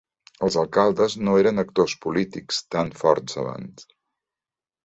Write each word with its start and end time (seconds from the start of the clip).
Els 0.45 0.55
alcaldes 0.61 1.15
no 1.27 1.35
eren 1.41 1.63
actors 1.63 1.95
polítics 2.05 2.63
tan 2.77 2.91
forts 3.03 3.41
abans. 3.43 3.87